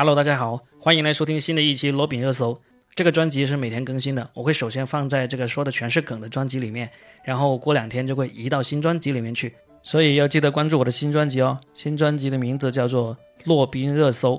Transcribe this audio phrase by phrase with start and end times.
[0.00, 2.58] Hello，大家好，欢迎来收听新的一期罗饼热搜。
[2.94, 6.90] 这个专辑是每天更新的，我会首先放在这个说的全是梗的专辑里面，
[7.22, 11.60] 然后过两天就会移到新专辑里面去，所以要记得关注我的新专辑哦。
[11.74, 13.14] 新专辑的名字叫做
[13.44, 14.36] 《洛宾热搜》，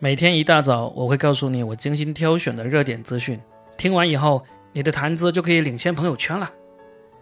[0.00, 3.40] 每天一大早我会告诉你我精心挑选的热点资讯，
[3.76, 6.50] 听完以后你的谈资就可以领先朋友圈了。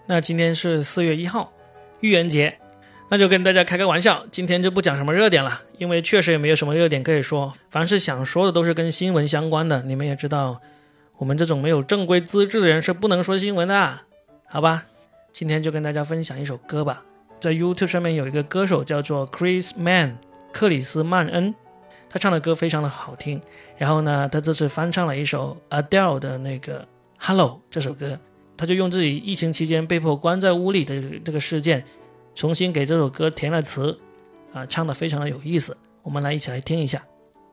[0.07, 1.53] 那今天是四月一号，
[2.01, 2.59] 愚人节。
[3.13, 7.53] 那就跟大家开个玩笑，今天就不讲什么热点了，因为确实也没有什么热点可以说。
[7.71, 9.83] 凡是想说的都是跟新闻相关的。
[9.83, 10.63] 你们也知道，
[11.19, 14.01] 我们这种没有正规资质的人是不能说新闻的，
[14.47, 14.87] 好吧？
[15.31, 17.05] 今天就跟大家分享一首歌吧。
[17.39, 20.15] 在 YouTube 上面有一个歌手叫做 Chris Mann，
[20.51, 21.55] 克里斯曼恩，
[22.09, 23.39] 他唱的歌非常的好听。
[23.77, 26.89] 然后呢，他这次翻唱了一首 Adele 的那个
[27.19, 28.19] Hello 这首歌，
[28.57, 31.85] 他就用自己疫情期间被迫关在屋里的这个事件。
[32.35, 33.99] 重新给这首歌填了词，
[34.53, 35.77] 啊，唱的非常的有意思。
[36.03, 37.05] 我们来一起来听一下，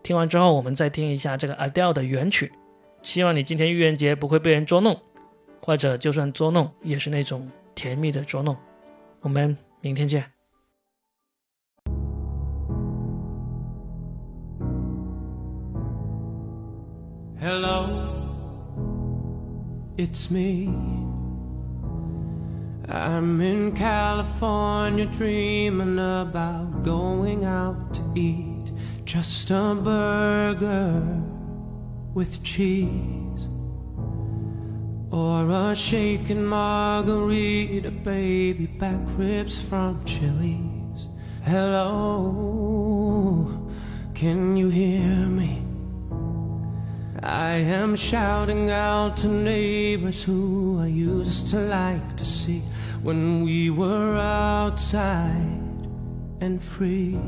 [0.02, 2.52] 听完之后我们再听一下这个 Adele 的原曲。
[3.02, 4.99] 希望你今天愚人节不会被人捉弄，
[5.62, 8.58] 或者就算捉弄，也是那种甜蜜的捉弄。
[9.21, 10.32] 我们明天见。
[17.41, 17.90] Hello，it's
[20.30, 20.74] me。
[22.91, 28.71] I'm in California dreaming about going out to eat
[29.05, 31.04] just a burger
[32.15, 33.48] with cheese
[35.12, 41.09] or a shaken margarita, baby back ribs from Chili's.
[41.43, 42.49] Hello,
[44.15, 45.68] can you hear me?
[47.21, 52.63] I am shouting out to neighbors who I used to like to see
[53.01, 55.35] when we were outside
[56.40, 57.20] and free.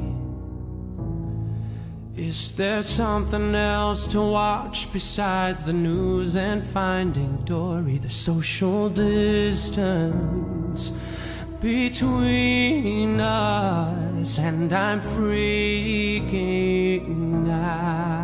[2.16, 7.98] Is there something else to watch besides the news and finding Dory?
[7.98, 10.14] The social distance
[11.60, 16.22] between us, and I'm freaking
[17.52, 18.21] out.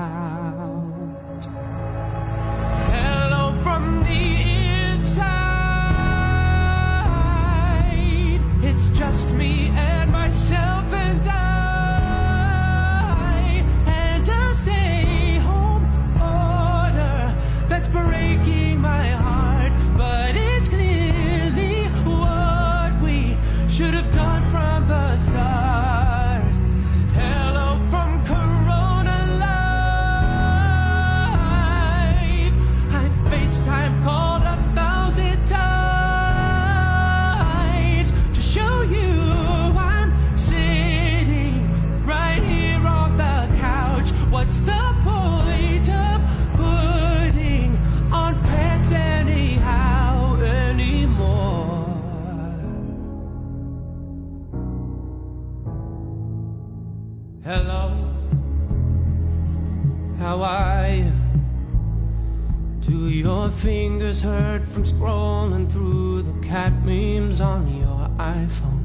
[63.57, 68.83] Fingers hurt from scrolling through the cat memes on your iPhone?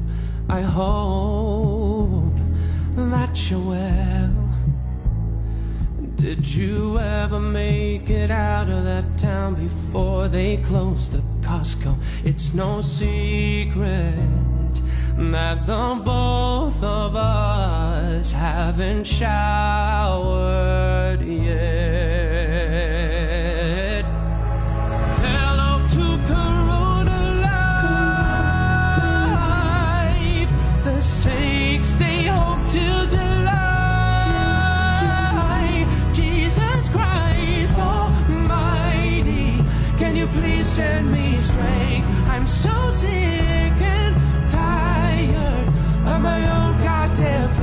[0.49, 2.33] I hope
[2.95, 4.33] that you're well.
[6.15, 11.95] Did you ever make it out of that town before they closed the Costco?
[12.23, 14.15] It's no secret
[15.17, 20.72] that the both of us haven't showered
[40.13, 42.07] can you please send me strength?
[42.27, 45.67] I'm so sick and tired
[46.07, 47.62] of my own goddamn